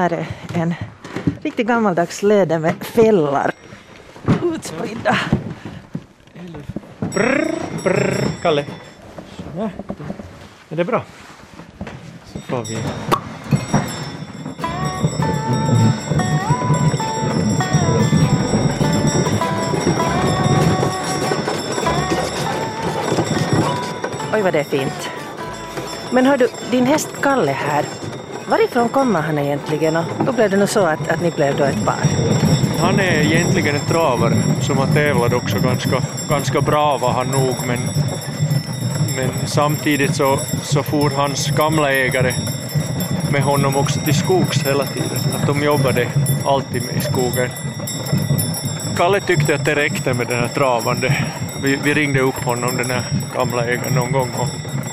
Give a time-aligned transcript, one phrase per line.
[0.00, 0.74] här är en
[1.42, 3.50] riktigt gammaldags leder med fällar
[4.42, 5.16] utspridda.
[6.98, 8.64] Brr, brr, Kalle.
[9.56, 9.70] Ja,
[10.68, 11.02] är det bra?
[12.32, 12.78] Så får vi...
[24.32, 25.10] Oj vad det är fint.
[26.10, 27.84] Men hör du, din häst Kalle här,
[28.50, 31.64] varifrån kommer han egentligen och hur blev det nog så att, att ni blev då
[31.64, 31.98] ett par?
[32.78, 37.56] Han är egentligen en travare som har tävlat också ganska, ganska bra var han nog
[37.66, 37.78] men,
[39.16, 42.34] men samtidigt så, så for hans gamla ägare
[43.32, 45.18] med honom också till skogs hela tiden.
[45.34, 46.08] Att de jobbade
[46.46, 47.50] alltid med i skogen.
[48.96, 51.24] Kalle tyckte att det räckte med den här travande.
[51.62, 53.04] Vi, vi ringde upp honom, den här
[53.34, 54.48] gamla ägaren, någon gång och,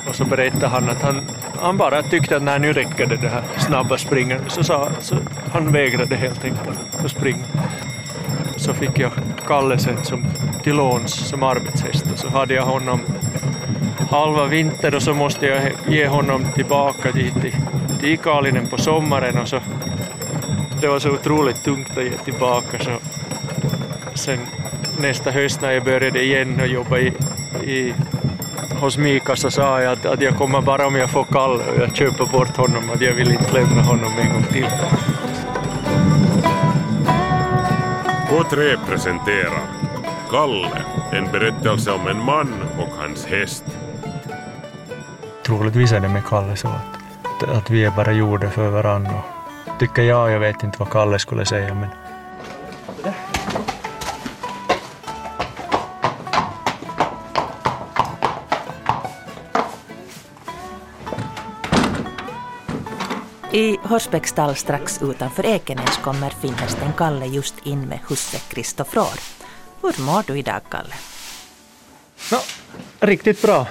[0.10, 1.27] och så berättade han att han,
[1.68, 4.52] han bara tyckte att nej, nu räcker det, det här snabba springandet.
[4.52, 5.16] Så, sa, så
[5.52, 7.44] han vägrade helt enkelt att springa.
[8.56, 9.12] Så fick jag
[9.48, 10.26] Kalle sen som,
[10.64, 13.02] till låns som arbetshäst och så hade jag honom
[14.12, 17.56] halva vintern och så måste jag ge honom tillbaka dit till,
[18.00, 19.60] till Ikalinen på sommaren och så
[20.82, 22.92] det var så otroligt tungt att ge tillbaka så
[24.14, 24.40] sen
[25.00, 27.14] nästa höst när jag började igen och jobba i,
[27.64, 27.94] i,
[28.74, 31.78] hos Mika så sa jag att, att jag kommer bara om jag får Kalle och
[31.80, 34.68] jag köper bort honom att jag vill inte lämna honom en gång till.
[38.30, 39.62] K3 presenterar
[40.30, 43.64] Kalle, en berättelse om en man och hans häst.
[45.46, 49.22] Troligtvis är det med Kalle så att, att vi är bara gjorda för varandra.
[49.80, 51.90] Tycker jag, jag vet inte vad Kalle skulle säga men
[63.52, 69.20] I Horsbäcksstall strax utanför Ekenäs kommer finhästen Kalle just in med husse Kristofror.
[69.82, 70.94] Hur mår du idag, Kalle?
[72.32, 72.38] no,
[73.00, 73.68] riktigt bra.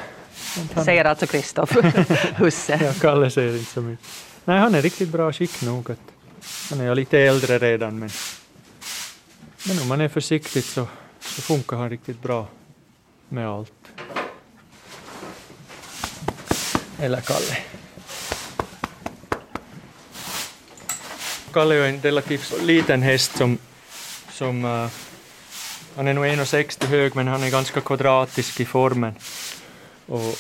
[0.85, 1.77] Säger alltså Kristoff,
[2.37, 2.81] husse.
[2.85, 4.07] Ja, Kalle säger inte så mycket.
[4.45, 5.91] Nej, han är riktigt bra skick nog.
[5.91, 5.99] Att
[6.71, 8.11] han är lite äldre redan men,
[9.69, 10.87] men om man är försiktig så,
[11.21, 12.47] så funkar han riktigt bra
[13.29, 13.73] med allt.
[16.99, 17.57] Eller Kalle.
[21.57, 23.59] Kalle är en relativt liten häst som,
[24.31, 24.89] som uh,
[25.97, 29.15] han är nog 1,60 hög men han är ganska kvadratisk i formen.
[30.07, 30.39] Och,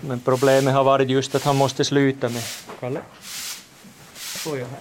[0.00, 2.42] men problemet har varit just att han måste sluta med...
[2.80, 3.00] Kalle?
[4.14, 4.80] Får jag här?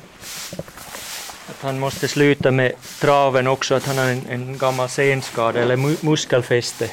[1.50, 5.78] Att han måste sluta med traven också, att han har en, en gammal senskada eller
[5.78, 6.90] mu muskelfäste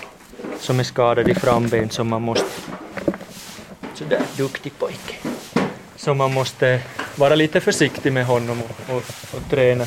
[0.61, 2.51] som är skadad i framben som man måste...
[3.95, 5.17] Sådär, duktig pojke.
[5.97, 6.83] Som man måste
[7.17, 9.03] vara lite försiktig med honom och, och,
[9.33, 9.87] och träna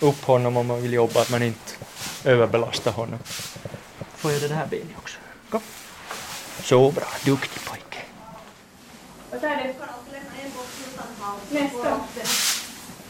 [0.00, 1.72] upp honom om man vill jobba, att man inte
[2.24, 3.18] överbelastar honom.
[4.16, 5.18] Får jag det här benet också?
[5.50, 5.60] Kom.
[6.62, 7.98] Så bra, duktig pojke.
[11.50, 12.00] Nästan.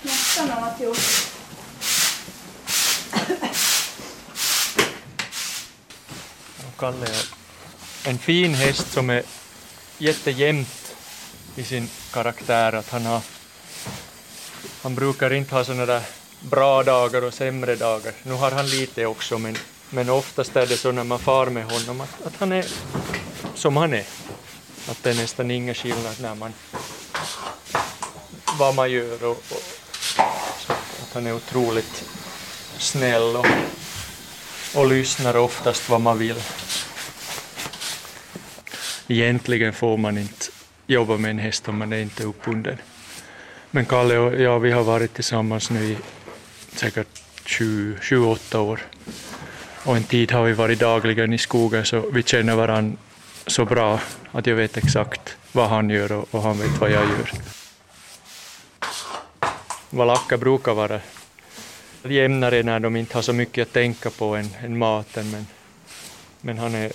[0.02, 0.98] Nästan har gjort.
[6.78, 7.26] Kalle är
[8.04, 9.22] en fin häst som är
[9.98, 10.96] jättejämnt
[11.56, 12.72] i sin karaktär.
[12.72, 13.20] Att han, har,
[14.84, 16.02] han brukar inte ha sådana där
[16.40, 18.12] bra dagar och sämre dagar.
[18.22, 19.56] Nu har han lite också men,
[19.90, 22.66] men oftast är det så när man far med honom att, att han är
[23.54, 24.04] som han är.
[24.90, 26.52] Att det är nästan ingen skillnad när man
[28.58, 29.62] vad man gör och, och
[30.58, 32.04] så att han är otroligt
[32.78, 33.46] snäll och,
[34.74, 36.42] och lyssnar oftast vad man vill.
[39.08, 40.46] Egentligen får man inte
[40.86, 42.78] jobba med en häst om man är inte uppbunden.
[43.74, 45.98] Men Kalle och jag, vi har varit tillsammans nu i
[46.72, 47.20] säkert
[48.00, 48.80] 28 år.
[49.84, 52.96] Och en tid har vi varit dagligen i skogen så vi känner varandra
[53.46, 54.00] så bra
[54.32, 57.32] att jag vet exakt vad han gör och, och han vet vad jag gör.
[59.90, 61.00] Valacker brukar vara
[62.02, 65.46] jämnare när de inte har så mycket att tänka på än, än maten men,
[66.40, 66.92] men han är,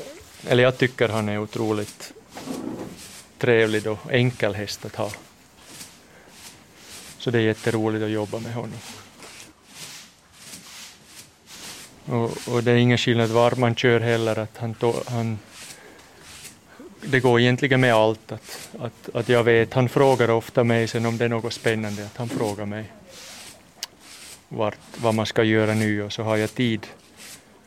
[0.48, 2.14] eller jag tycker han är otroligt
[3.38, 5.12] trevlig och enkel häst att ha.
[7.20, 8.80] Så det är jätteroligt att jobba med honom.
[12.06, 15.40] Och, och det är ingen skillnad var man kör heller, att han, to, han
[17.02, 18.32] det går egentligen med allt.
[18.32, 22.06] Att, att, att jag vet, han frågar ofta mig sen om det är något spännande,
[22.06, 22.92] att han frågar mig
[24.50, 26.88] vart, vad man ska göra nu och så har jag tid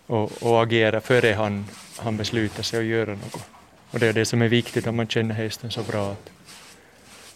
[0.06, 1.66] att agera före han,
[1.96, 3.46] han beslutar sig att göra något.
[3.90, 6.30] Och det är det som är viktigt om man känner hästen så bra, att,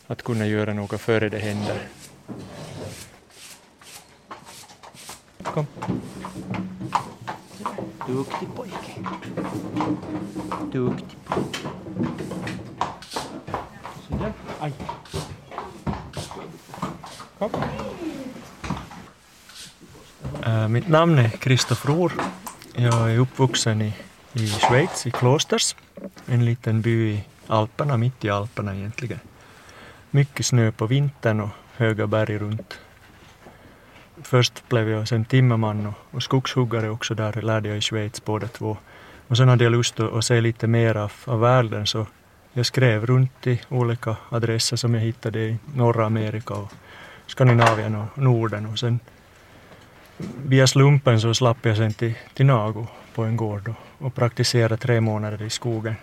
[0.06, 1.88] att kunna göra något före det händer.
[5.42, 5.66] Kom.
[8.06, 8.92] Duktig pojke.
[10.72, 11.68] Duktig pojke.
[14.08, 14.32] Sådär.
[14.60, 14.72] Aj.
[17.38, 17.50] Kom.
[20.46, 22.12] Äh, mitt namn är Kristoffer Rohr.
[22.74, 23.94] Jag är uppvuxen i,
[24.32, 25.76] i Schweiz, i Klosters.
[26.26, 29.20] En liten by i Alperna, mitt i Alperna egentligen.
[30.10, 32.78] Mycket snö på vintern och höga berg runt.
[34.22, 38.76] Först blev jag sen timmerman och, skogshuggare också, där lärde jag i Schweiz båda två.
[39.28, 42.06] Och sen hade jag lust att, se lite mer av, av världen så
[42.52, 46.72] jag skrev runt i olika adresser som jag hittade i norra Amerika och
[47.26, 49.00] Skandinavien och Norden och sen
[50.46, 54.76] via slumpen så slapp jag sen till, till Nago på en gård och, och praktiserade
[54.76, 55.94] tre månader i skogen.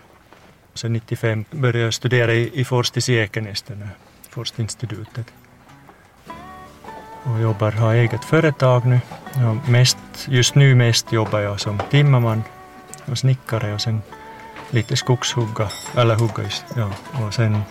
[0.74, 3.64] Sen 95 började jag studera i, i Forst i Siekenäs,
[4.30, 5.32] Forstinstitutet.
[7.24, 9.00] Och jobbar, har eget företag nu.
[9.34, 12.42] Ja, mest, just nu mest jobbar jag som timmerman
[13.04, 14.02] och snickare och sen
[14.70, 16.90] lite skogshugga, eller hugga, ja,
[17.26, 17.62] och sen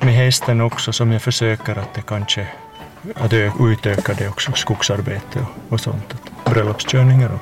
[0.00, 2.48] med hästen också som jag försöker att det kanske
[3.14, 6.14] att utöka det också, skogsarbete och, och sånt.
[6.44, 7.40] Bröllopskörningar och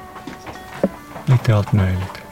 [1.24, 2.23] lite allt möjligt.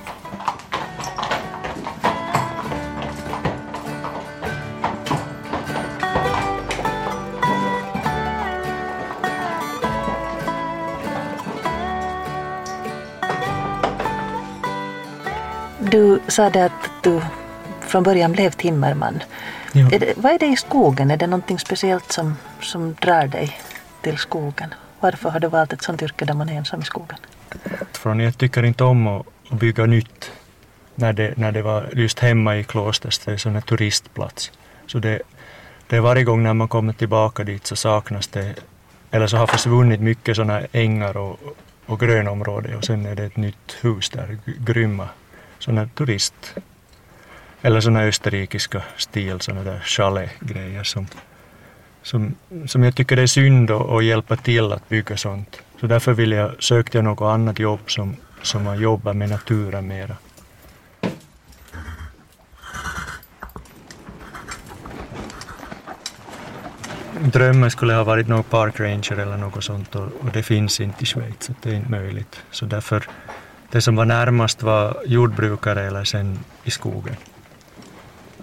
[15.92, 17.20] Du sa det att du
[17.80, 19.22] från början blev timmerman.
[19.72, 19.88] Ja.
[19.92, 21.10] Är det, vad är det i skogen?
[21.10, 23.60] Är det någonting speciellt som, som drar dig
[24.00, 24.74] till skogen?
[25.00, 27.18] Varför har du valt ett sånt yrke där man är ensam i skogen?
[27.92, 30.32] Från jag tycker inte om att att bygga nytt
[30.94, 34.52] när det, när det var just hemma i Klosters, det är en turistplats.
[34.86, 35.22] Så det,
[35.86, 38.54] det är varje gång när man kommer tillbaka dit så saknas det,
[39.10, 41.40] eller så har försvunnit mycket sådana ängar och,
[41.86, 44.52] och grönområden och sen är det ett nytt hus där, g-
[45.62, 46.34] sån här turist
[47.62, 51.06] eller såna österrikiska stil, såna där chalet-grejer som,
[52.02, 52.34] som,
[52.66, 55.62] som jag tycker det är synd att, hjälpa till att bygga sånt.
[55.80, 59.86] Så därför vill jag, sökte jag något annat jobb som, som man jobbar med naturen
[59.86, 60.16] mera.
[67.20, 71.02] Drömmen skulle ha varit någon park ranger eller något sånt och, och det finns inte
[71.02, 72.42] i Schweiz, så det är inte möjligt.
[72.50, 73.08] Så därför,
[73.72, 77.16] det som var närmast var jordbrukare eller sen i skogen.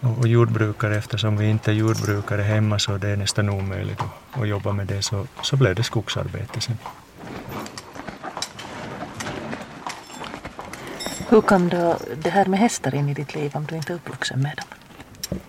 [0.01, 4.41] Och, och jordbrukare, eftersom vi inte är jordbrukare hemma så det är nästan omöjligt att,
[4.41, 6.77] att jobba med det, så, så blev det skogsarbete sen.
[11.29, 13.95] Hur kom då det här med hästar in i ditt liv om du inte är
[13.95, 15.39] uppvuxen med dem?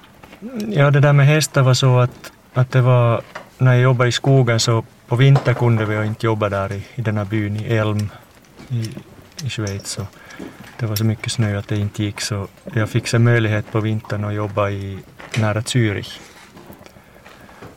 [0.73, 3.23] Ja, det där med hästar var så att, att det var
[3.59, 7.03] när jag jobbade i skogen så på vinter kunde vi inte jobba där i, i
[7.03, 8.11] den här byn i Elm
[8.69, 8.91] i,
[9.45, 9.87] i Schweiz.
[9.87, 10.07] Så
[10.79, 13.81] det var så mycket snö att det inte gick så jag fick en möjlighet på
[13.81, 14.99] vintern att jobba i
[15.39, 16.21] nära Zürich.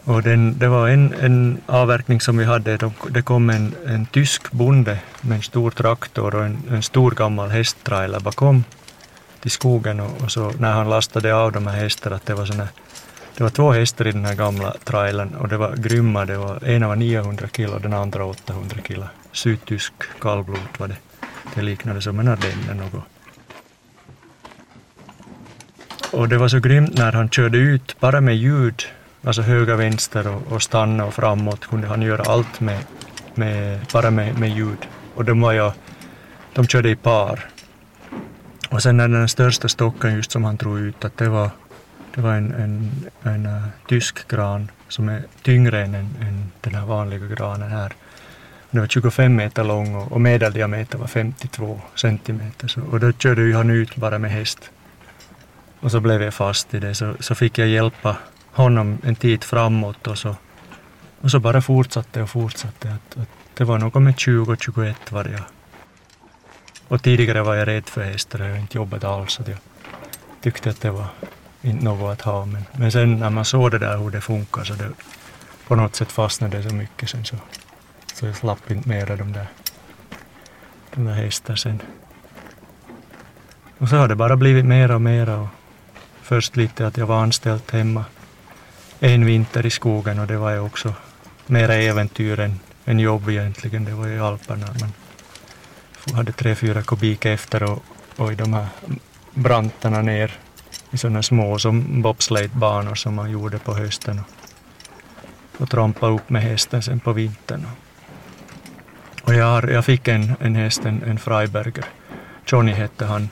[0.06, 2.78] Och den, det var en, en avverkning som vi hade.
[2.78, 7.12] De, det kom en, en tysk bonde med en stor traktor och en, en stor
[7.12, 8.64] gammal hästtrailer bakom
[9.40, 12.46] till skogen och, och så när han lastade av de här hästarna, att det var
[12.46, 12.68] såna,
[13.38, 16.68] det var två hästar i den här gamla trailern och det var grymma, det var,
[16.68, 19.06] ena var 900 kilo och den andra 800 kilo.
[19.32, 20.98] Sydtysk kallblod var det.
[21.56, 23.04] Det liknade som en ardenner något.
[26.12, 28.84] Och det var så grymt när han körde ut, bara med ljud,
[29.24, 32.80] alltså höger, vänster och, och stanna och framåt kunde han göra allt med,
[33.36, 34.88] med, bara med, med ljud.
[35.16, 35.72] Och de var ju,
[36.54, 37.50] de körde i par.
[38.70, 41.50] Och sen när den största stocken just som han drog ut, att det var,
[42.16, 42.92] det var en, en,
[43.24, 47.94] en uh, tysk gran som är tyngre än, en, än den här vanliga granen här.
[48.74, 52.68] Den var 25 meter lång och, och medeldiameter var 52 centimeter.
[52.68, 54.72] Så, och då körde ju han ut bara med häst.
[55.80, 58.18] Och så blev jag fast i det, så, så fick jag hjälpa
[58.52, 60.36] honom en tid framåt och så,
[61.22, 62.90] och så bara fortsatte och fortsatte.
[62.90, 65.44] Att, att det var något med 20-21 var jag.
[66.88, 69.40] Och tidigare var jag rädd för hästar och jag inte jobbat alls.
[69.46, 69.58] Jag
[70.42, 71.08] tyckte att det var
[71.62, 72.46] inte något att ha.
[72.46, 74.90] Men, men sen när man såg det där hur det funkar så det
[75.68, 77.36] på något sätt fastnade det så mycket sen så,
[78.24, 79.48] så jag slapp inte mera de där,
[80.96, 81.82] de där hästar sen.
[83.78, 85.38] Och så har det bara blivit mera och mera.
[85.38, 85.48] Och
[86.22, 88.06] först lite att jag var anställd hemma
[89.00, 90.94] en vinter i skogen och det var ju också
[91.46, 93.86] mera äventyr än, än jobb egentligen.
[93.86, 94.68] Det var ju i Alperna.
[96.08, 97.84] Man hade tre, fyra kubik efter och,
[98.18, 98.68] och i de här
[99.34, 100.38] brantarna ner
[100.92, 104.20] i sådana små som bobsleigh som man gjorde på hösten.
[104.20, 104.44] Och
[105.58, 107.66] och trampa upp med hästen sen på vintern.
[109.24, 111.86] Och jag, har, jag fick en, en häst, en, en Freiberger.
[112.46, 113.30] Johnny hette han.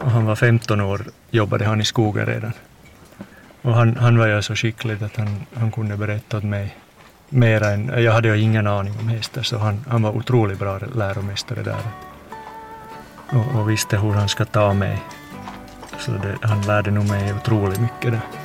[0.00, 2.52] Och han var 15 år, jobbade han i skogen redan.
[3.62, 6.76] Och han, han var ju så skicklig att han, han kunde berätta åt mig
[7.28, 10.78] mer än, jag hade ju ingen aning om hästar så han, han var otroligt bra
[10.94, 11.80] läromästare där.
[13.26, 15.02] Och, och visste hur han ska ta mig.
[15.98, 18.39] Så det, han lärde nog mig otroligt mycket där.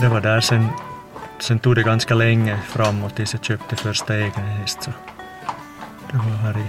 [0.00, 0.68] Det, var där sen,
[1.38, 4.82] sen tog det ganska länge framåt tills jag köpte första egen häst.
[4.82, 4.90] Så
[6.12, 6.66] det var här i,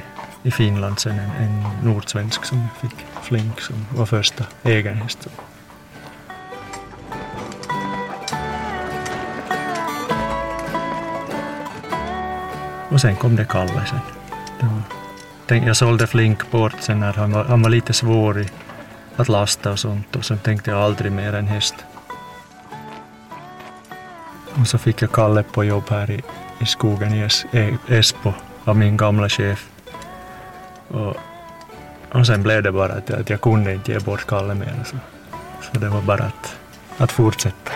[0.48, 5.28] i Finland sen en, en nordsvensk som jag fick, Flink, som var första egen häst.
[12.90, 14.00] Och sen kom det Kalle sen.
[14.60, 18.50] Det var, jag sålde Flink bort sen när han var, han var lite svår i
[19.16, 21.76] att lasta och sånt och sen tänkte jag aldrig mer en häst.
[24.60, 26.22] Och så fick jag Kalle på jobb här i,
[26.60, 29.70] i skogen i es, e, Espo av min gamla chef.
[30.88, 31.16] Och,
[32.12, 34.84] och sen blev det bara att, att jag kunde inte ge bort Kalle mer.
[34.86, 34.96] Så,
[35.62, 36.58] så det var bara att,
[36.98, 37.72] att fortsätta.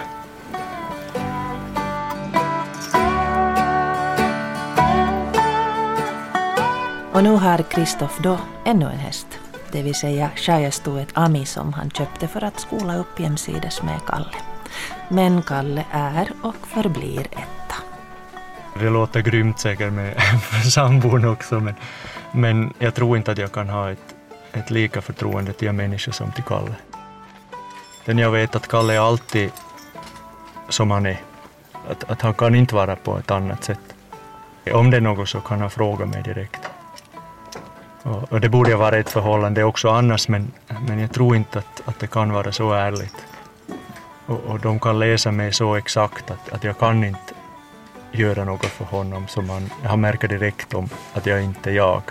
[7.13, 9.27] Och nu har Kristoff då ännu en häst,
[9.71, 10.29] det vill säga
[10.99, 14.54] ett Ami som han köpte för att skola upp jämsides med Kalle.
[15.09, 17.75] Men Kalle är och förblir etta.
[18.79, 20.17] Det låter grymt säkert med
[20.71, 21.75] sambon också, men,
[22.31, 24.15] men jag tror inte att jag kan ha ett,
[24.53, 26.75] ett lika förtroende till en människa som till Kalle.
[28.05, 29.51] Den jag vet att Kalle är alltid
[30.69, 31.21] som han är.
[31.89, 33.95] Att, att han kan inte vara på ett annat sätt.
[34.73, 36.69] Om det är något så kan han fråga mig direkt.
[38.03, 40.51] Och, och det borde vara ett förhållande också annars, men,
[40.87, 43.15] men jag tror inte att, att det kan vara så ärligt.
[44.25, 47.33] Och, och de kan läsa mig så exakt att, att jag kan inte
[48.11, 52.01] göra något för honom som han, han märker direkt om att jag inte är jag.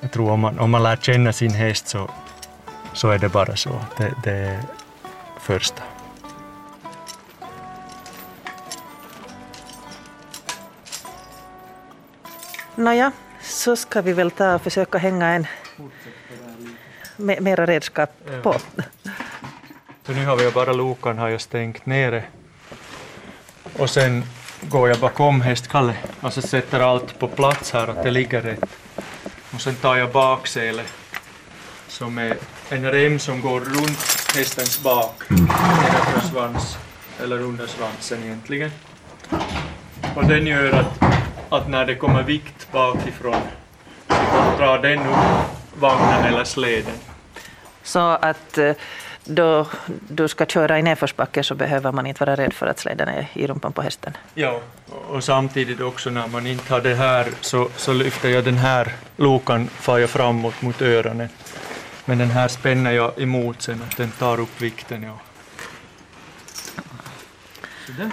[0.00, 2.10] Jag tror om man, om man lär känna sin häst så,
[2.92, 3.80] så är det bara så.
[3.98, 4.60] Det, det är
[5.40, 5.82] första.
[12.74, 15.46] Nåja, så ska vi väl ta och försöka hänga en
[17.16, 18.10] mera redskap
[18.42, 18.54] på.
[20.06, 22.22] Så nu har vi bara lokan har jag stängt nere.
[23.78, 24.24] Och sen
[24.62, 28.76] går jag bakom hästkalle och så sätter allt på plats här att det ligger rätt.
[29.54, 30.92] Och sen tar jag bakselet
[31.88, 32.36] som är
[32.68, 36.78] en rem som går runt hästens bak, nedanför svans,
[37.22, 38.70] eller under svansen egentligen.
[40.16, 41.02] Och den gör att,
[41.48, 43.42] att när det kommer vikt bakifrån
[44.08, 46.94] så drar den upp vagnen eller släden.
[47.82, 48.72] Så att eh,
[49.26, 49.66] då
[50.08, 53.28] du ska köra i nedförsbacke så behöver man inte vara rädd för att släden är
[53.32, 54.16] i rumpan på hästen.
[54.34, 54.60] Ja,
[55.08, 58.92] och samtidigt också när man inte har det här så, så lyfter jag den här
[59.16, 61.28] lokan, far jag framåt mot öronen.
[62.04, 65.02] Men den här spänner jag emot sen, att den tar upp vikten.
[65.02, 65.18] Ja.
[67.86, 68.10] Sådär.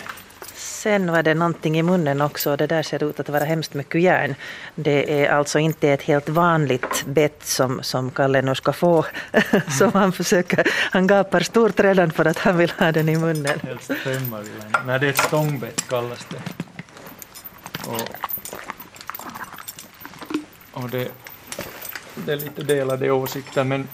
[0.84, 2.56] Sen var det någonting i munnen också.
[2.56, 4.36] Det där ser ut att vara hemskt mycket järn.
[4.76, 9.06] Det är alltså inte ett helt vanligt bett som, som Kalle nu ska få.
[9.80, 10.68] som han försöker.
[10.92, 13.60] Han gapar stort redan för att han vill ha den i munnen.
[13.64, 14.46] Helst vill han.
[14.86, 16.42] Nej, det är ett stångbett kallas det.
[17.88, 18.10] Och,
[20.84, 21.08] och det,
[22.16, 23.88] det är lite delade åsikter men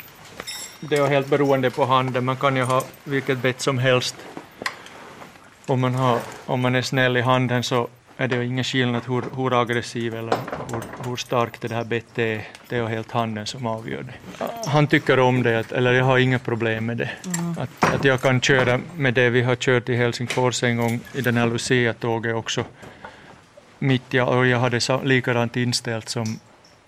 [0.80, 2.26] det är helt beroende på handen.
[2.26, 4.16] Man kan ju ha vilket bett som helst
[5.70, 9.02] om man, har, om man är snäll i handen så är det ju ingen skillnad
[9.08, 10.34] hur, hur aggressiv eller
[10.72, 12.48] hur, hur starkt det här bettet är.
[12.68, 14.14] Det är helt handen som avgör det.
[14.66, 17.10] Han tycker om det, eller jag har inga problem med det.
[17.26, 17.56] Mm.
[17.60, 19.30] Att, att jag kan köra med det.
[19.30, 22.64] Vi har kört i Helsingfors en gång i den här Lucia-tåget också.
[23.80, 26.40] Mitt i, och jag hade likadant inställt som,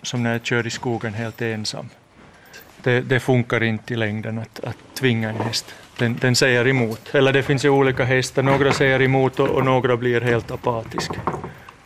[0.02, 1.88] som när jag kör i skogen helt ensam.
[2.82, 7.14] Det, det funkar inte i längden att, att tvinga en häst den, den säger emot.
[7.14, 11.20] Eller det finns ju olika hästar, några säger emot och, och några blir helt apatiska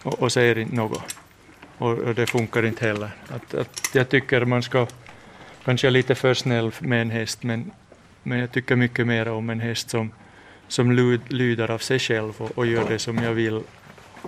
[0.02, 1.16] och, och säger inte något.
[1.78, 3.10] Och, och, det funkar inte heller.
[3.28, 4.86] Att, att jag tycker man ska,
[5.64, 7.70] kanske lite för snäll med en häst, men,
[8.22, 10.10] men jag tycker mycket mer om en häst som,
[10.68, 13.60] som lyd, lyder av sig själv och, och gör det som jag vill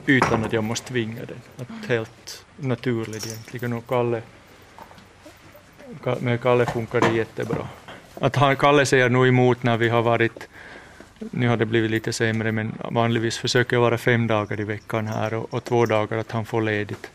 [0.07, 1.41] utan att jag måste tvinga den.
[1.61, 3.73] Att helt naturligt egentligen.
[3.73, 4.23] Och Kalle,
[6.21, 7.69] med Kalle funkar det jättebra
[8.21, 10.49] att han, Kalle säger nog emot när vi har varit,
[11.19, 15.07] nu har det blivit lite sämre, men vanligtvis försöker jag vara fem dagar i veckan
[15.07, 17.11] här och, och två dagar att han får ledigt.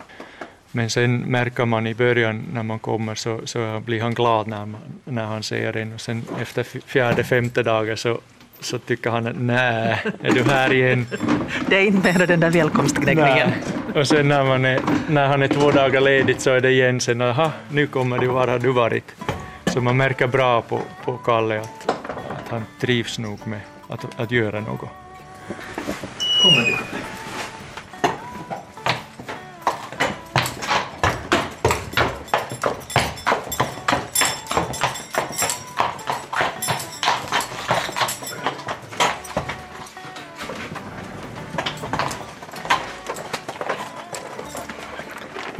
[0.76, 4.66] Men sen märker man i början när man kommer så, så blir han glad när,
[4.66, 8.20] man, när han ser en och sen efter fjärde, femte dagen så,
[8.60, 11.08] så tycker han att nej, är du här igen?
[11.70, 13.52] Det är inte mer den där välkomstgnäggningen.
[13.96, 17.00] Och sen när, man är, när han är två dagar ledigt så är det igen
[17.00, 19.16] sen, aha, nu kommer du, var har du varit?
[19.74, 21.90] Så man märker bra på, på Kalle att,
[22.30, 24.90] att han trivs nog med att, att göra något.
[26.42, 26.78] Kommer du?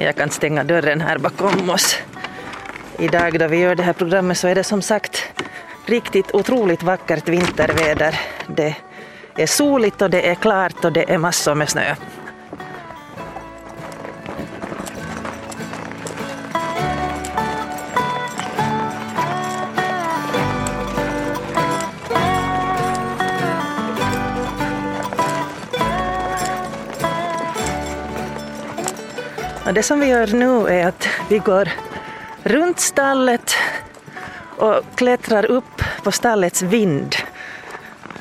[0.04, 1.98] Jag kan stänga dörren här bakom oss.
[3.00, 5.24] Idag då vi gör det här programmet så är det som sagt
[5.86, 8.20] riktigt otroligt vackert vinterväder.
[8.48, 8.76] Det
[9.36, 11.96] är soligt och det är klart och det är massor med snö.
[29.66, 31.70] Och det som vi gör nu är att vi går
[32.44, 33.56] runt stallet
[34.58, 37.16] och klättrar upp på stallets vind.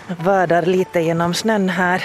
[0.06, 2.04] Vadar lite genom snön här.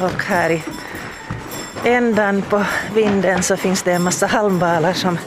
[0.00, 0.62] Och här i
[1.84, 5.18] ändan på vinden så finns det en massa halmbalar som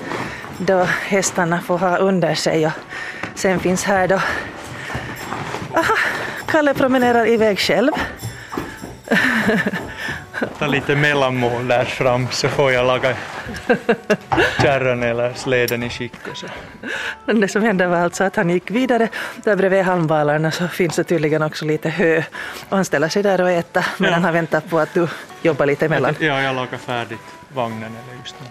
[0.57, 2.65] då hästarna får ha under sig.
[2.65, 2.71] Och
[3.35, 4.21] sen finns här då...
[5.73, 5.97] Aha,
[6.45, 7.91] Kalle promenerar iväg själv.
[10.59, 13.15] Ta lite mellanmål där fram så får jag laga
[14.61, 16.13] kärran eller släden i skick.
[16.31, 16.47] Och så.
[17.25, 19.07] Det som hände var alltså att han gick vidare.
[19.43, 22.23] Där bredvid halmbalarna så finns det tydligen också lite hö.
[22.69, 24.25] Och han ställer sig där och äter medan Ja.
[24.25, 25.07] han väntar på att du
[25.41, 26.15] jobbar lite emellan.
[26.19, 27.19] Ja, jag lagar färdigt
[27.53, 28.47] vagnen eller just nu.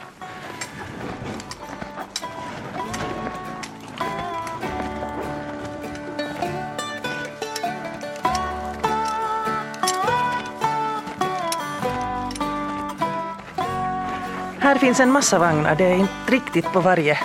[14.68, 15.74] Här finns en massa vagnar.
[15.76, 17.18] Det är inte riktigt på varje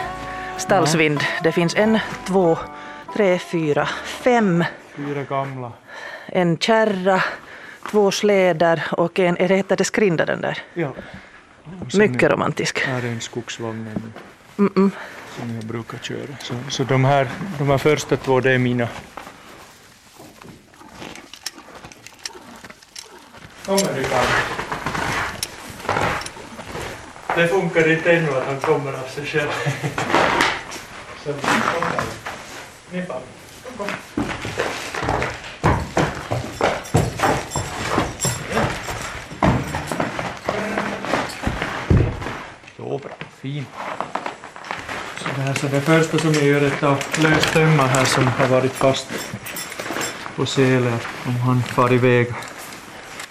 [0.58, 1.20] stallsvind.
[1.44, 2.58] Det finns en, två,
[3.16, 4.64] tre, fyra, fem.
[4.96, 5.72] Fyra gamla.
[6.26, 7.24] En kärra,
[7.92, 10.58] två slädar och en, är det heter det skrinda den där?
[10.74, 10.94] Ja.
[11.94, 12.80] Mycket romantisk.
[12.80, 14.14] Här är en skogsvagn
[14.56, 16.38] som jag brukar köra.
[16.40, 17.28] Så, så de, här,
[17.58, 18.88] de här första två, det är mina.
[23.66, 24.63] Kommer du Kalle?
[27.36, 29.50] Det funkar inte ännu att han kommer av sig själv.
[31.24, 32.04] Så, kom här.
[32.92, 33.22] Ni fan.
[33.64, 33.96] Kom, kom.
[42.78, 43.66] Så bra, fin.
[45.18, 48.06] Så det, här, så det första som jag gör är att ta lös tömmar här
[48.06, 49.08] som har varit fast
[50.36, 51.00] på selen.
[51.26, 52.28] Om han far iväg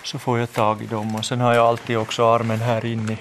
[0.03, 3.17] så får jag tag i dem och sen har jag alltid också armen här inne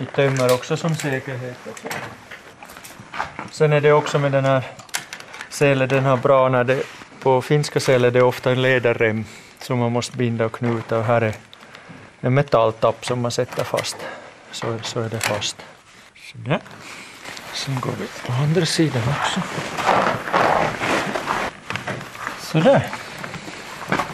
[0.00, 1.58] i, tömmer också som säkerhet.
[3.50, 4.62] Sen är det också med den här
[5.48, 6.82] selen, den har bra när det
[7.22, 9.24] på finska selen är det ofta en läderrem
[9.58, 11.34] som man måste binda och knuta och här är
[12.20, 13.96] en metalltapp som man sätter fast.
[14.52, 15.56] Så, så är det fast.
[16.32, 16.60] Sådär.
[17.52, 19.40] Sen går vi på andra sidan också.
[22.40, 22.86] Sådär.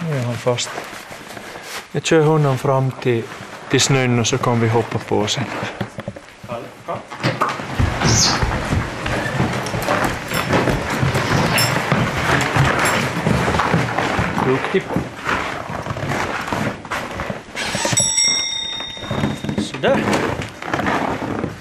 [0.02, 0.70] Nu är han fast.
[1.92, 3.24] Jag kör honom fram till,
[3.70, 5.44] till snön och så kan vi hoppa på sen.
[14.46, 14.82] Duktig.
[19.58, 20.04] Sådär.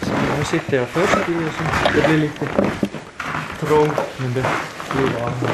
[0.02, 2.46] Så nu sitter jag först i och så det blir lite
[3.60, 4.46] trångt men det
[4.96, 5.50] blir varmt.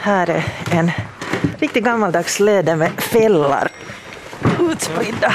[0.00, 0.90] Här är en
[1.58, 3.68] riktigt gammaldags läder med fällar
[4.60, 5.32] utspridda.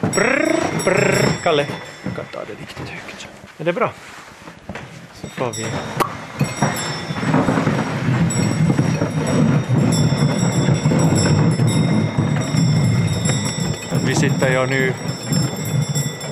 [0.00, 1.66] Brr, Kalle,
[2.04, 3.28] jag kan ta det riktigt högt.
[3.58, 3.92] Är det bra?
[5.14, 5.66] Så får vi...
[14.06, 14.94] Vi sitter ju nu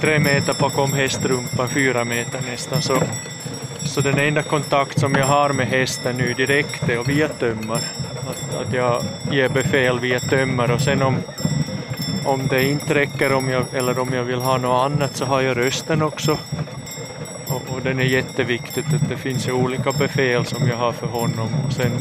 [0.00, 2.82] tre meter bakom hästrumpan, fyra meter nästan.
[2.82, 3.02] Så,
[3.84, 7.80] så den enda kontakt som jag har med hästen nu direkt är via tömmar.
[8.28, 11.16] Att, att jag ger befäl via tömmar och sen om,
[12.24, 15.40] om det inte räcker om jag, eller om jag vill ha något annat så har
[15.40, 16.38] jag rösten också.
[17.46, 21.06] Och, och den är jätteviktigt att det finns ju olika befäl som jag har för
[21.06, 21.92] honom och sen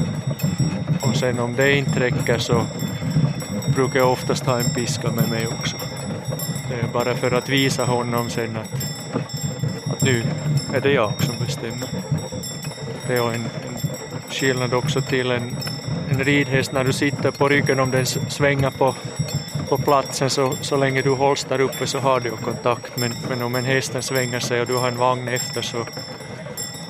[1.02, 2.66] och sen om det inte räcker så
[3.76, 5.78] brukar jag oftast ha en piska med mig också.
[6.70, 8.74] Det är bara för att visa honom sen att,
[9.92, 10.24] att nu
[10.74, 11.90] är det jag som bestämmer.
[13.08, 13.78] Det är en, en
[14.30, 15.58] skillnad också till en,
[16.10, 18.96] en ridhäst när du sitter på ryggen om den svänger på,
[19.72, 23.42] på platsen så, så länge du hålls där uppe så har du kontakt men, men
[23.42, 25.86] om en hästen svänger sig och du har en vagn efter så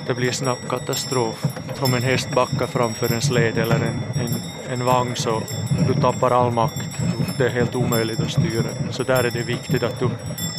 [0.08, 1.46] det blir snabbt katastrof.
[1.80, 4.42] Om en häst backar framför en sled eller en, en,
[4.72, 5.44] en vagn så
[5.88, 6.90] du tappar all makt.
[7.38, 8.66] Det är helt omöjligt att styra.
[8.92, 10.10] Så där är det viktigt att du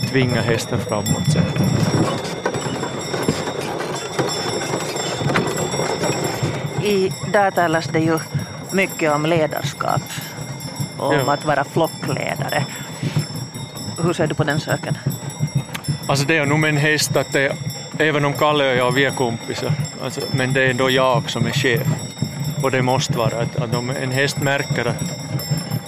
[0.09, 1.43] tvingar hästen framåt sen.
[6.85, 8.19] Idag talas det ju
[8.73, 10.03] mycket om ledarskap
[11.03, 11.33] om Ja.
[11.33, 12.67] att vara flockledare.
[14.03, 14.99] Hur ser du på den saken?
[16.07, 17.57] Alltså det är nog en häst att det,
[17.99, 19.73] även om Kalle och jag vi är kompisar,
[20.05, 21.87] alltså, men det är ändå jag som är chef.
[22.63, 25.03] Och det måste vara att, att om en häst märker att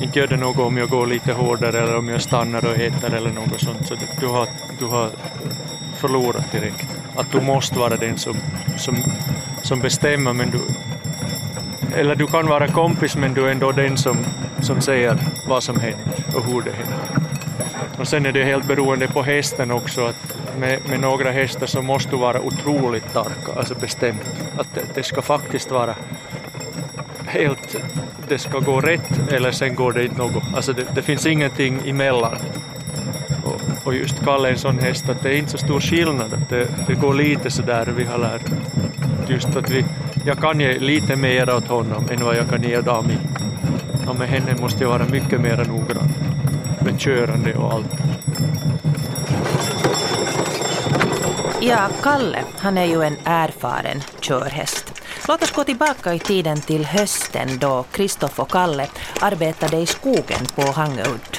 [0.01, 3.15] inte gör det något om jag går lite hårdare eller om jag stannar och äter
[3.15, 4.49] eller något sånt, så du, har,
[4.79, 5.11] du har
[5.97, 6.89] förlorat direkt.
[7.17, 8.37] Att du måste vara den som,
[8.77, 8.97] som,
[9.63, 10.59] som bestämmer, men du,
[11.97, 14.17] eller du kan vara kompis men du är ändå den som,
[14.63, 17.25] som säger vad som händer och hur det händer.
[17.99, 21.83] Och sen är det helt beroende på hästen också att med, med några hästar så
[21.83, 24.19] måste du vara otroligt stark, alltså bestämd.
[24.57, 25.95] Att det, det ska faktiskt vara
[27.27, 27.77] helt,
[28.29, 30.45] det ska gå rätt eller sen går det inte något.
[30.57, 32.37] Alltså det, det finns ingenting emellan.
[33.45, 36.35] Och, och just Kalle är en sån häst att det är inte så stor skillnad,
[36.35, 38.51] att det, det går lite sådär vi har lärt.
[39.29, 39.85] Just att vi,
[40.27, 43.17] jag kan ge lite mer åt honom än vad jag kan ge Dami.
[44.09, 46.13] Och med henne måste jag vara mycket mer noggrann
[46.85, 47.93] med körande och allt.
[51.61, 55.03] Ja, Kalle, han är ju en erfaren körhäst.
[55.29, 58.87] Låt oss gå tillbaka i tiden till hösten då Kristoff och Kalle
[59.21, 61.39] arbetade i skogen på Hangeudd.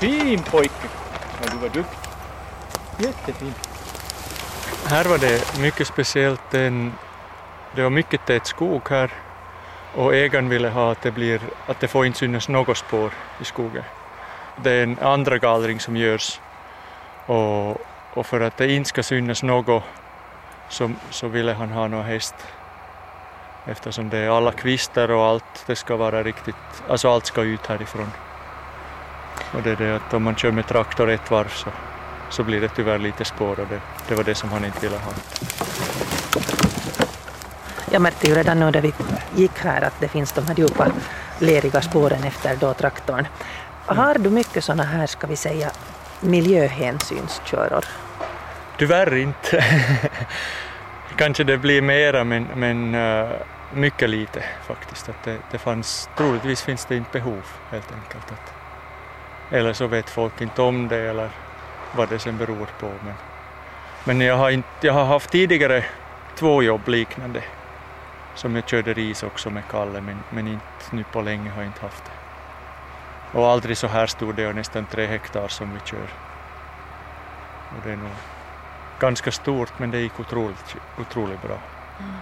[0.00, 0.88] Fin pojke!
[1.42, 2.09] Ja, du var duktig.
[3.00, 3.54] Jättefin.
[4.86, 6.54] Här var det mycket speciellt.
[6.54, 6.92] En,
[7.74, 9.10] det var mycket tät skog här
[9.94, 13.44] och ägaren ville ha att det, blir, att det får inte synas något spår i
[13.44, 13.84] skogen.
[14.62, 16.40] Det är en andra gallring som görs
[17.26, 17.70] och,
[18.14, 19.82] och för att det inte ska synas något
[20.68, 22.34] så, så ville han ha någon häst
[23.66, 27.66] eftersom det är alla kvistar och allt, det ska vara riktigt, alltså allt ska ut
[27.66, 28.10] härifrån.
[29.54, 31.70] Och det är det att om man kör med traktor ett varv så,
[32.30, 34.96] så blir det tyvärr lite spår och det, det var det som han inte ville
[34.96, 35.12] ha.
[37.92, 38.92] Jag märkte ju redan nu när vi
[39.34, 40.92] gick här att det finns de här djupa
[41.38, 43.26] leriga spåren efter då traktorn.
[43.86, 45.70] Har du mycket sådana här, ska vi säga,
[46.20, 47.84] miljöhänsynsköror?
[48.78, 49.64] Tyvärr inte.
[51.16, 53.28] Kanske det blir mera men, men eh,
[53.72, 55.08] mycket lite faktiskt.
[55.08, 58.32] Att det, det fanns, troligtvis finns det inte behov helt enkelt.
[58.32, 58.52] Att,
[59.52, 61.30] eller så vet folk inte om det eller
[61.96, 62.92] vad det sen beror på.
[63.04, 63.14] Men,
[64.04, 65.84] men jag, har inte, jag har haft tidigare
[66.36, 67.42] två jobb liknande
[68.34, 71.68] som jag körde ris också med Kalle men, men inte nu på länge har jag
[71.68, 72.10] inte haft det.
[73.38, 76.08] Och aldrig så här stor, det är nästan tre hektar som vi kör.
[77.68, 78.10] Och det är nog
[79.00, 81.58] ganska stort men det gick otroligt, otroligt bra.
[81.98, 82.14] Mm.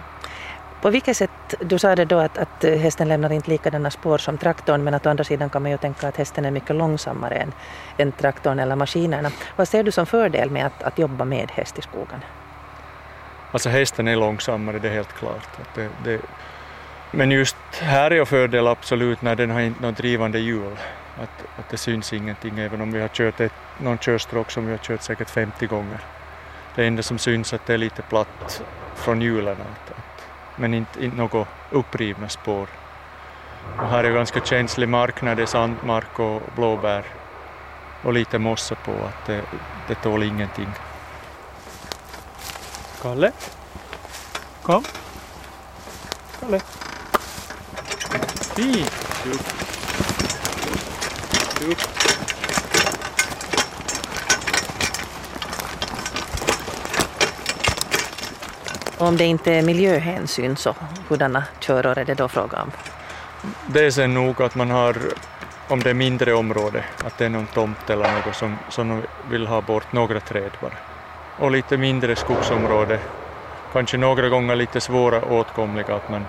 [0.81, 4.17] På vilket sätt, du sa det då att, att eh, hästen lämnar inte likadana spår
[4.17, 6.75] som traktorn men att å andra sidan kan man ju tänka att hästen är mycket
[6.75, 7.51] långsammare än,
[7.97, 9.31] än traktorn eller maskinerna.
[9.55, 12.19] Vad ser du som fördel med att, att jobba med häst i skogen?
[13.51, 15.59] Alltså hästen är långsammare, det är helt klart.
[15.61, 16.21] Att det, det,
[17.11, 20.77] men just här är fördel absolut när den har inte något drivande hjul.
[21.17, 24.71] Att, att det syns ingenting även om vi har kört ett, någon körstråk som vi
[24.71, 25.99] har kört säkert 50 gånger.
[26.75, 28.63] Det enda som syns att det är lite platt
[28.95, 29.57] från hjulen.
[30.59, 32.67] Men inte, inte något upprivna spår.
[33.77, 37.03] Och här är ganska känslig mark när det är sandmark och blåbär
[38.03, 38.91] och lite mossa på.
[38.91, 39.41] Att det,
[39.87, 40.69] det tål ingenting.
[43.01, 43.31] Kalle?
[44.61, 44.83] Kom.
[46.39, 46.59] Kalle.
[48.55, 48.91] Fint.
[49.25, 49.41] Upp.
[51.69, 52.08] Upp.
[58.99, 60.75] Och om det inte är miljöhänsyn så
[61.07, 62.71] hurdana köror är det då fråga om?
[63.67, 64.95] Det är sen nog att man har,
[65.67, 69.47] om det är mindre område, att det är någon tomt eller något som, som vill
[69.47, 70.73] ha bort några träd bara.
[71.37, 72.99] Och lite mindre skogsområde,
[73.73, 76.25] kanske några gånger lite svåra åtkomliga att man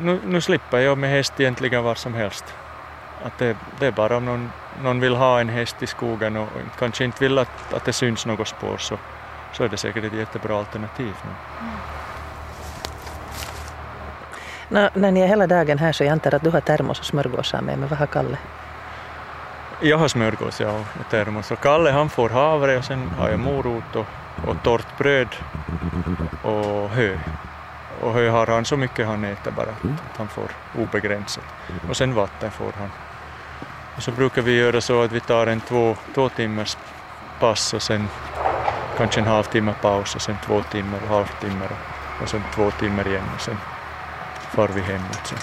[0.00, 2.44] nu, nu slipper jag med häst egentligen var som helst.
[3.24, 6.48] Att det, det är bara om någon, någon vill ha en häst i skogen och
[6.78, 8.98] kanske inte vill att, att det syns något spår så,
[9.58, 11.14] så är det säkert ett jättebra alternativ.
[14.68, 17.04] Nå, när ni är hela dagen här så jag antar att du har termos och
[17.04, 18.38] smörgåsar med, men vad har Kalle?
[19.80, 23.40] Jag har smörgås ja, och termos och Kalle han får havre och sen har jag
[23.40, 24.06] morot och,
[24.48, 25.28] och torrt bröd
[26.42, 27.18] och hö.
[28.00, 31.44] Och hö har han så mycket han äter bara att han får obegränsat.
[31.88, 32.90] Och sen vatten får han.
[33.96, 36.76] Och så brukar vi göra så att vi tar en två, två timmars
[37.40, 38.08] pass och sen
[38.98, 43.08] kanske en halvtimme paus och sen två timmar och halvtimme och, och sen två timmar
[43.08, 43.56] igen och sen
[44.50, 45.38] far vi hemåt sen.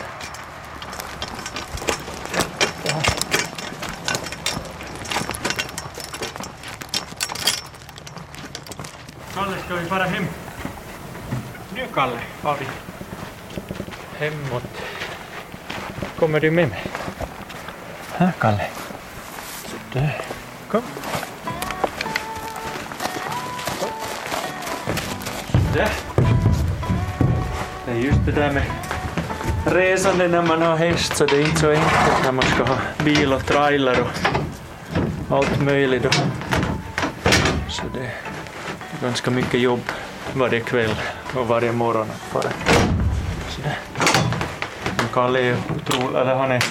[9.33, 10.25] Kalle, ska vi fara hem?
[11.75, 12.65] Nu Kalle, far vi
[14.25, 14.63] hemåt.
[16.19, 16.83] Kommer du med mig?
[18.17, 18.67] Här Kalle.
[19.93, 20.34] Sådär.
[25.75, 25.91] Sådär.
[27.85, 28.63] Det är just det där med
[29.65, 32.77] resande när man har häst så det är inte så enkelt när man ska ha
[33.03, 36.21] bil och trailer och allt möjligt.
[37.69, 38.13] Så det är
[39.01, 39.81] ganska mycket jobb
[40.33, 40.95] varje kväll
[41.35, 42.51] och varje morgon att fara.
[44.97, 46.63] Men Kalle är otrolig, eller han är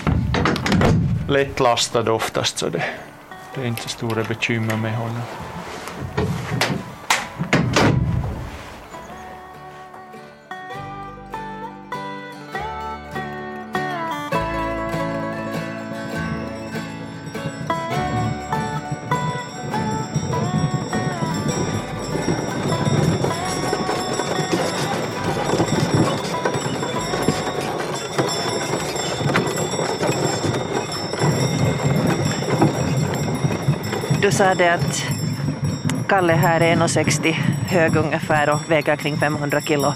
[1.28, 2.84] lättlastad oftast så det,
[3.54, 5.22] det är inte så stora bekymmer med honom.
[34.34, 35.06] Sa det att
[36.08, 37.32] Kalle här är 1,60
[37.66, 39.94] hög ungefär och väger kring 500 kilo.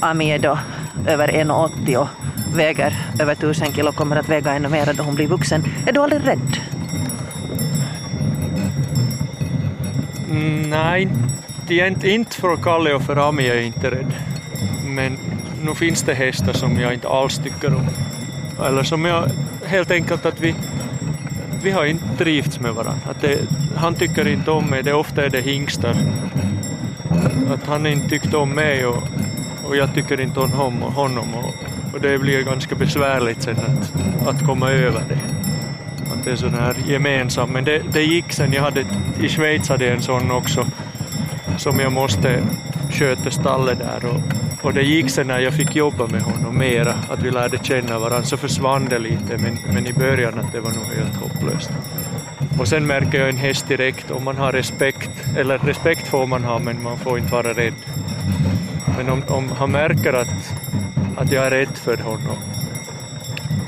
[0.00, 0.58] Ami är då
[1.06, 2.08] över 1,80 och
[2.54, 5.64] väger över 1000 kilo, kommer att väga ännu mer då hon blir vuxen.
[5.86, 6.56] Är du aldrig rädd?
[10.30, 11.08] Mm, nej,
[11.68, 14.12] det är inte, inte för Kalle och för Ami är jag inte rädd.
[14.84, 15.18] Men
[15.62, 17.86] nu finns det hästar som jag inte alls tycker om.
[18.66, 19.30] Eller som jag
[19.66, 20.54] helt enkelt att vi,
[21.62, 23.10] vi har inte trivts med varandra.
[23.10, 23.38] Att det,
[23.80, 25.96] han tycker inte om mig, det ofta är det hingstar.
[27.50, 29.02] Att han inte tyckte om mig och,
[29.64, 30.92] och jag tycker inte om honom.
[30.92, 31.54] honom och,
[31.94, 35.18] och det blir ganska besvärligt sen att, att komma över det.
[36.12, 37.50] Att det är sån här gemensam.
[37.50, 38.52] Men det, det gick sen.
[38.52, 38.84] Jag hade,
[39.20, 40.66] I Schweiz hade jag en sån också
[41.58, 42.42] som jag måste
[42.90, 44.10] sköta stallet där.
[44.10, 44.20] Och,
[44.62, 47.98] och det gick sen när jag fick jobba med honom mera, att vi lärde känna
[47.98, 51.70] varandra, så försvann det lite, men, men i början att det var nog helt hopplöst.
[52.60, 56.44] Och sen märker jag en häst direkt, om man har respekt, eller respekt får man
[56.44, 57.74] ha, men man får inte vara rädd.
[58.96, 60.54] Men om, om han märker att,
[61.16, 62.36] att jag är rädd för honom,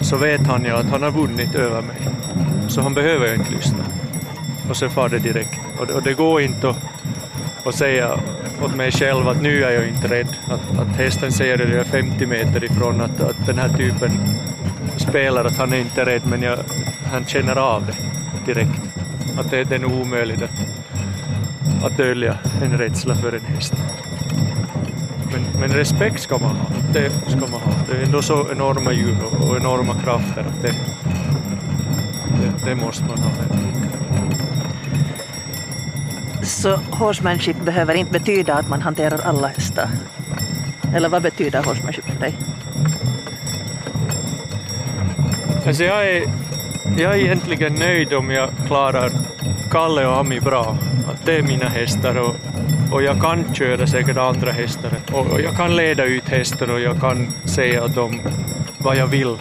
[0.01, 1.97] så vet han ju att han har vunnit över mig.
[2.69, 3.85] Så han behöver ju inte lyssna.
[4.71, 5.61] Och så far det direkt.
[5.79, 6.79] Och, och det går inte att,
[7.65, 8.19] att säga
[8.63, 10.37] åt mig själv att nu är jag inte rädd.
[10.49, 14.11] Att, att hästen säger det, jag är 50 meter ifrån, att, att den här typen
[14.97, 16.59] spelar att han är inte rädd, men jag,
[17.11, 18.12] han känner av det
[18.47, 18.81] direkt.
[19.37, 23.75] Att det, det är nog omöjligt att, att dölja en rädsla för en häst.
[25.33, 26.67] Men, men respekt ska man ha.
[26.93, 27.73] Det ska man ha.
[27.91, 30.75] Det är ändå så enorma djur och, och enorma krafter att det,
[32.41, 33.31] det, det måste man ha.
[36.43, 39.89] Så horsemanship behöver inte betyda att man hanterar alla hästar?
[40.95, 42.37] Eller vad betyder horsemanship för dig?
[45.67, 46.25] Alltså jag, är,
[46.97, 49.11] jag är egentligen nöjd om jag klarar
[49.71, 50.79] Kalle och Ami bra.
[51.09, 52.37] Att det är mina hästar och,
[52.93, 54.91] och jag kan köra säkert andra hästar.
[55.13, 58.21] Och, och jag kan leda ut hästar och jag kan säga åt dem
[58.79, 59.37] vad jag vill.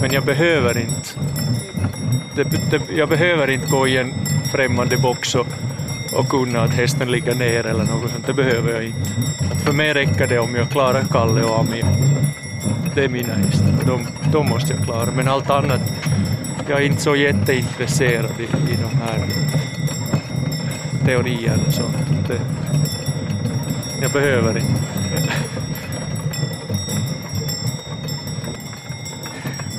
[0.00, 1.10] Men jag behöver inte.
[2.34, 4.14] Det, det, jag behöver inte gå i en
[4.52, 5.46] främmande box och,
[6.12, 8.26] och kunna att hästen ligger ner eller något sånt.
[8.26, 9.10] Det behöver jag inte.
[9.52, 11.82] Att för mig räcker det om jag klarar Kalle och Ami.
[12.94, 13.74] Det är mina hästar.
[13.86, 15.08] De, de måste jag klara.
[15.16, 15.80] Men allt annat,
[16.68, 19.28] jag är inte så jätteintresserad i, i de här
[21.04, 21.96] teorierna och sånt.
[22.28, 22.40] Det,
[24.02, 24.82] jag behöver inte.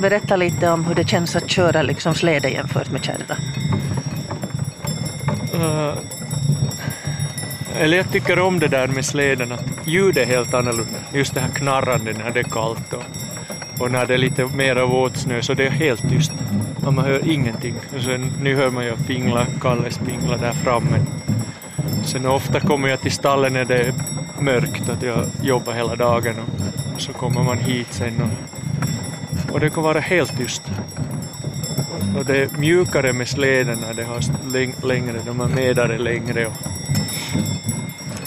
[0.00, 3.36] Berätta lite om hur det känns att köra liksom släde jämfört med kärra.
[5.54, 5.94] Uh,
[7.78, 10.98] eller jag tycker om det där med släden, att ljudet är helt annorlunda.
[11.12, 13.04] Just det här knarrande när det är kallt och,
[13.78, 16.32] och när det är lite mer av våtsnö så det är helt tyst.
[16.90, 17.74] Man hör ingenting.
[17.96, 21.00] Och sen, nu hör man ju pingla, Kalles pingla där framme.
[22.04, 23.94] sen ofta kommer jag till stallen när det är
[24.38, 26.34] mörkt, att jag jobbar hela dagen
[26.94, 30.62] och så kommer man hit sen och, och det kan vara helt tyst.
[32.18, 34.20] Och det är mjukare med släderna, det har
[34.86, 36.56] längre, de är medare längre och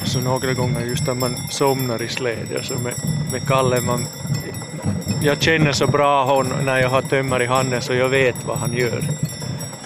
[0.04, 2.94] så några gånger just när man somnar i släde, så alltså med,
[3.32, 4.06] med Kalle man
[5.22, 8.58] jag känner så bra honom när jag har tömmar i handen så jag vet vad
[8.58, 9.04] han gör.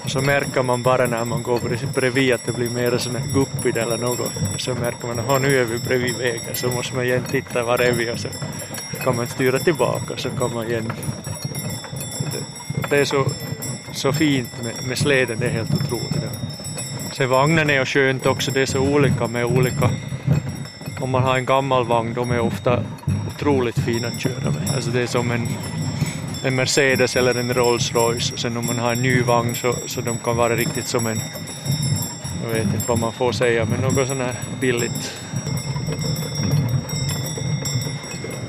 [0.04, 1.60] Och så märker man bara när man går
[1.94, 4.32] bredvid att det blir mer som en guppid eller något.
[4.58, 7.82] Så märker man att nu är vi bredvid vägen så måste man igen titta var
[7.82, 8.28] är vi och så
[9.04, 10.92] kan man styra tillbaka så kan man igen.
[12.32, 13.26] Det, det är så,
[13.92, 16.24] så fint med, med släden, det är helt otroligt.
[17.14, 19.90] Sen vagnen är ju skönt också, det är så olika med olika
[21.02, 22.84] om man har en gammal vagn, de är ofta
[23.36, 24.76] otroligt fina att köra med.
[24.76, 25.48] Alltså det är som en,
[26.44, 29.76] en Mercedes eller en Rolls Royce och sen om man har en ny vagn så,
[29.86, 31.22] så de kan vara riktigt som en,
[32.44, 35.14] jag vet inte vad man får säga, men något sånt här billigt.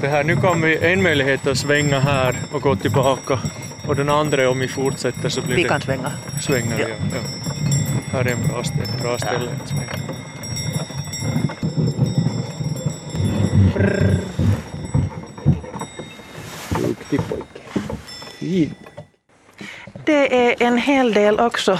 [0.01, 3.41] Det här, nu kommer vi en möjlighet att svänga här och gå tillbaka
[3.87, 5.69] och den andra om vi fortsätter så blir vi det...
[5.69, 6.13] Vi kan svänga.
[6.41, 6.87] Svänga, ja.
[6.89, 7.21] ja.
[8.13, 10.15] Här är en bra, ett bra ställe att svänga.
[13.75, 14.14] Duktig
[17.19, 17.61] pojke.
[18.39, 18.75] Fin.
[20.05, 21.79] Det är en hel del också,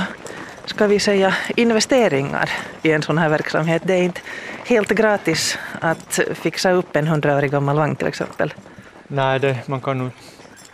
[0.65, 2.51] ska vi säga, investeringar
[2.83, 3.83] i en sån här verksamhet.
[3.85, 4.21] Det är inte
[4.65, 8.55] helt gratis att fixa upp en hundraårig gammal vagn till exempel.
[9.09, 10.11] Nej, det, man kan nog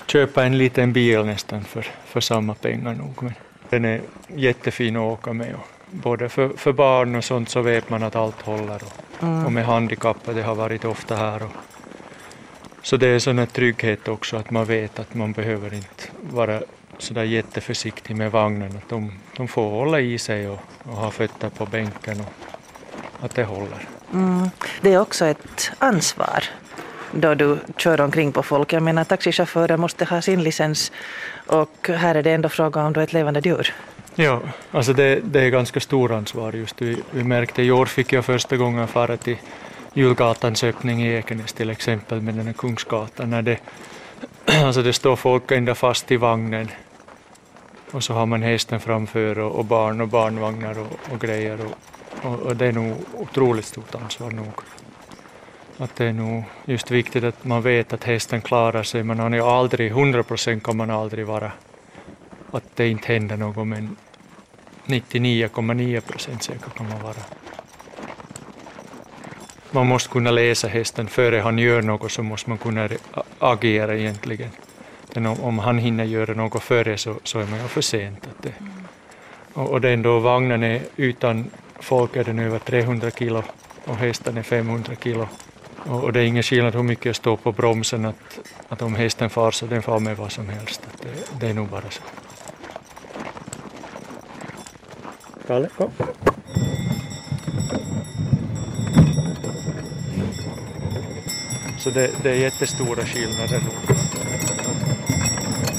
[0.06, 3.22] köpa en liten bil nästan för, för samma pengar nog.
[3.22, 3.34] Men
[3.68, 5.54] den är jättefin att åka med.
[5.54, 8.80] Och både för, för barn och sånt så vet man att allt håller.
[8.84, 9.46] Och, mm.
[9.46, 11.42] och med handikappade har varit ofta här.
[11.42, 11.50] Och,
[12.82, 16.60] så det är sån här trygghet också att man vet att man behöver inte vara
[16.98, 18.76] sådär jätteförsiktig med vagnen.
[18.76, 23.34] Att de, de får hålla i sig och, och ha fötter på bänken och att
[23.34, 23.88] det håller.
[24.12, 24.50] Mm.
[24.80, 26.44] Det är också ett ansvar
[27.12, 28.72] då du kör omkring på folk.
[28.72, 30.92] Jag menar taxichaufförer måste ha sin licens
[31.46, 33.74] och här är det ändå fråga om då ett levande djur.
[34.14, 34.40] Ja,
[34.70, 36.82] alltså det, det är ganska stor ansvar just.
[36.82, 39.36] Vi, vi märkte i år fick jag första gången fara till
[39.94, 43.58] julgatans öppning i Ekenäs till exempel med den här Kungsgatan när det,
[44.64, 46.68] alltså det står folk ända fast i vagnen
[47.90, 51.72] och så har man hästen framför och, och barn och barnvagnar och, och grejer och,
[52.30, 54.52] och, och, det är nog otroligt stort ansvar nog.
[55.78, 59.30] Att det är nog just viktigt att man vet att hästen klarar sig, man har
[59.30, 61.52] ju aldrig, 100 procent kan man aldrig vara
[62.50, 63.96] att det inte händer något men
[64.86, 67.39] 99,9 procent säker kan man vara.
[69.72, 72.88] Man måste kunna läsa hästen före han gör något så måste man kunna
[73.38, 74.50] agera egentligen.
[75.14, 78.26] Men om, om han hinner göra något före så, så är man ju för sent.
[78.26, 78.52] Att det,
[79.54, 83.42] och, och den då vagnen är utan folk är den över 300 kilo
[83.84, 85.28] och hästen är 500 kilo.
[85.76, 88.94] Och, och det är ingen skillnad hur mycket jag står på bromsen att, att om
[88.94, 90.82] hästen far så den far med vad som helst.
[90.94, 92.02] Att det, det är nog bara så.
[95.46, 95.90] Kalle, kom.
[101.80, 103.60] Så det, det är jättestora skillnader.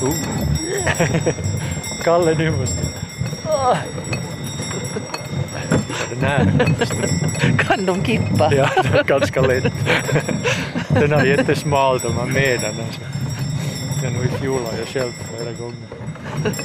[0.01, 0.13] Oh.
[2.03, 2.77] Kalle, nu måste
[3.45, 3.77] oh.
[6.09, 6.45] Den här.
[7.57, 8.53] Kan de kippa?
[8.55, 9.73] Ja, det är ganska lätt.
[10.89, 12.75] Den är jättesmal, de har med den.
[12.85, 13.01] Alltså.
[14.01, 15.87] Den i fjol har jag själv flera gånger.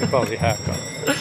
[0.01, 1.17] Nu får vi här Kalle.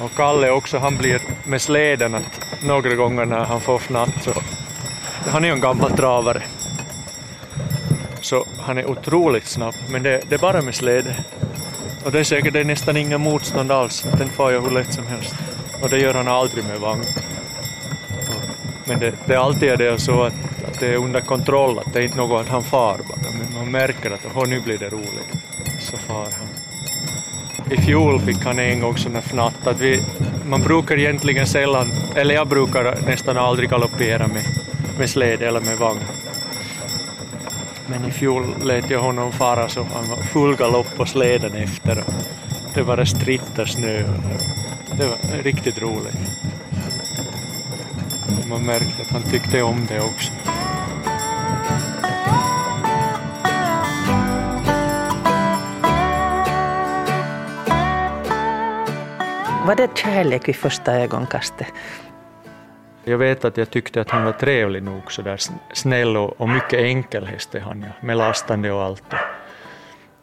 [0.00, 4.32] Och Kalle också, han blir med släden att några gånger när han får fnatt så...
[5.30, 6.42] Han är ju en gammal travare.
[8.20, 11.16] Så han är otroligt snabb, men det, det är bara med släde.
[12.04, 14.92] Och det är säkert det är nästan ingen motstånd alls, den far jag hur lätt
[14.92, 15.34] som helst.
[15.82, 17.04] Och det gör han aldrig med vagn.
[18.84, 20.34] Men det, det är alltid det så att,
[20.68, 23.54] att det är under kontroll, att det är inte något att han far bara, men
[23.54, 25.32] man märker att oh, nu blir det roligt.
[25.80, 26.48] Så far han.
[27.70, 30.02] I fjol fick han en gång sån fnatt att vi,
[30.48, 34.44] man brukar egentligen sällan, eller jag brukar nästan aldrig galoppera med,
[34.98, 36.00] med släde eller med vagn.
[37.86, 42.04] Men i fjol lät jag honom fara så han var full galopp på släden efter.
[42.74, 44.02] Det var stritta snö.
[44.98, 46.16] Det var riktigt roligt.
[48.48, 50.32] Man märkte att han tyckte om det också.
[59.68, 61.72] Var det kärlek vid första ögonkastet?
[63.04, 65.38] Jag vet att jag tyckte att han var trevlig nog, så där
[65.72, 69.04] snäll och, och mycket enkel häst är han, ja, med lastande och allt.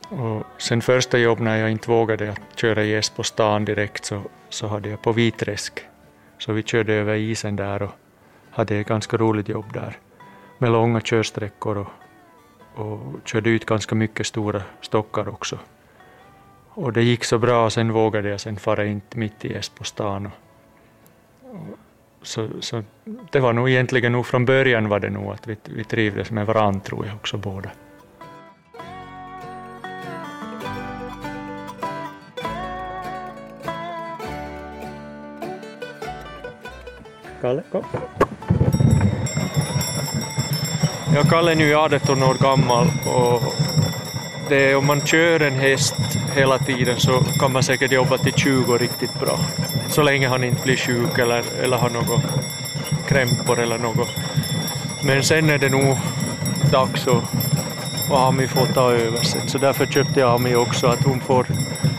[0.09, 4.21] Och sen första jobb när jag inte vågade att köra gäst på stan direkt så,
[4.49, 5.79] så hade jag på Viträsk.
[6.37, 7.91] Så vi körde över isen där och
[8.51, 9.97] hade ett ganska roligt jobb där
[10.57, 11.91] med långa körsträckor och,
[12.83, 15.59] och körde ut ganska mycket stora stockar också.
[16.77, 19.83] Och det gick så bra, sen vågade jag sen fara in mitt i Gäst på
[19.83, 20.25] stan.
[20.25, 20.31] Och,
[22.21, 22.83] och, så, så
[23.31, 26.45] det var nog egentligen nog från början var det nog att vi, vi trivdes med
[26.45, 27.69] varandra tror jag också båda.
[37.41, 37.83] Kalle, kom.
[41.15, 43.64] Ja, Kalle är nu 18 år gammal och
[44.49, 45.95] det eh, om man kör en häst
[46.35, 49.39] hela tiden så kan man säkert jobba till 20 riktigt bra.
[49.89, 52.21] Så länge han inte blir sjuk eller, eller har något
[53.07, 54.09] krämpor eller något.
[55.01, 55.97] Men sen är det nog
[56.71, 57.23] dags att,
[58.09, 59.47] och Ami får ta över sen.
[59.47, 61.47] Så därför köpte jag Ami också att hon får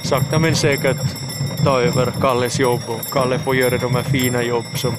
[0.03, 1.17] sakta men säkert
[1.65, 4.95] ta över Kalles jobb och Kalle får göra de här fina jobb som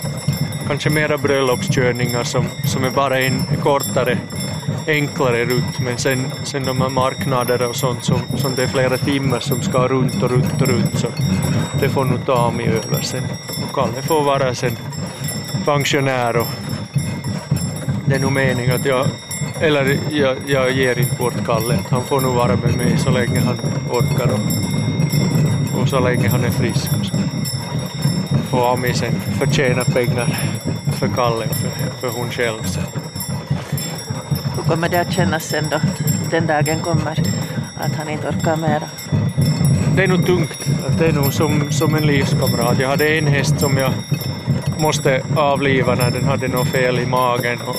[0.68, 4.18] kanske mera bröllopskörningar som, som är bara en kortare,
[4.88, 8.98] enklare rutt, men sen, sen de här marknader och sånt som, som det är flera
[8.98, 11.08] timmar som ska runt och runt och runt, så
[11.80, 13.24] det får nog ta mig över sen.
[13.64, 14.78] Och Kalle får vara sen
[15.66, 16.48] pensionär och
[18.06, 19.08] det är nog meningen att jag,
[19.62, 23.40] eller jag, jag ger inte bort Kalle, han får nog vara med mig så länge
[23.40, 23.60] han
[23.90, 26.92] orkar och, och så länge han är frisk.
[27.00, 27.14] Och så
[28.50, 30.40] får Ami sen förtjäna pengar
[31.00, 31.70] för Kalle och för,
[32.00, 32.64] för hon själv.
[32.64, 32.82] Så.
[34.58, 35.80] Hur kommer det att kännas sen då
[36.32, 37.20] den dagen kommer
[37.76, 38.89] att han inte orkar mera?
[39.95, 40.70] Det är nog tungt.
[40.99, 42.80] Det är nog som, som en livskamrat.
[42.80, 43.93] Jag hade en häst som jag
[44.78, 47.60] måste avliva när den hade något fel i magen.
[47.62, 47.76] Och,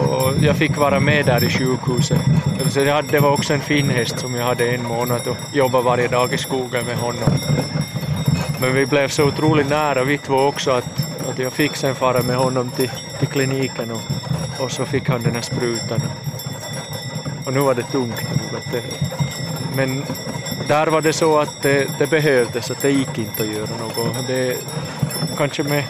[0.00, 2.20] och jag fick vara med där i sjukhuset.
[2.68, 6.08] Så det var också en fin häst som jag hade en månad och jobbade varje
[6.08, 7.38] dag i skogen med honom.
[8.60, 12.22] Men vi blev så otroligt nära vi två också att, att jag fick sen fara
[12.22, 14.00] med honom till, till kliniken och,
[14.58, 16.02] och så fick han den här sprutan.
[17.44, 18.22] Och nu var det tungt.
[19.76, 20.04] Men
[20.68, 24.26] där var det så att det, det behövdes, att det gick inte att göra något.
[24.26, 24.56] Det,
[25.36, 25.84] kanske med,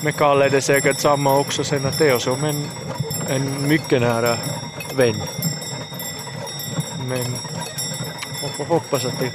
[0.00, 2.68] med Kalle är det säkert samma också sen att det är som en,
[3.28, 4.38] en mycket nära
[4.94, 5.22] vän.
[7.06, 7.36] Men
[8.42, 9.32] man får hoppas att det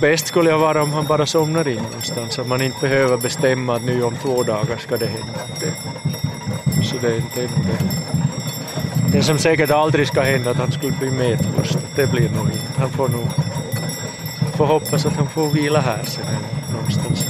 [0.00, 3.76] bäst skulle jag vara om han bara somnar in någonstans, så man inte behöver bestämma
[3.76, 5.40] att nu om två dagar ska det hända.
[5.60, 5.74] Det,
[6.94, 7.78] så det, det, det,
[9.12, 12.72] det som säkert aldrig ska hända att han skulle bli medförst, det blir nog inte.
[12.78, 13.28] Han får nog
[14.56, 16.24] får hoppas att han får vila här sen
[16.72, 17.26] någonstans.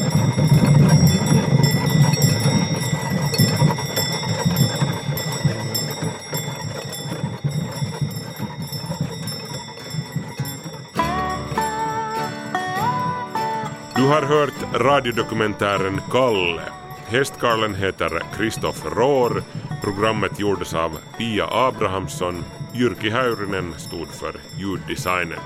[13.96, 16.83] Du har hört radiodokumentären Kalle.
[17.06, 19.42] Hästkarlen heter Kristoff Rohr.
[19.82, 22.44] Programmet gjordes av Pia Abrahamsson.
[22.74, 25.38] Jyrki Häyrynen stod för ljuddesignen.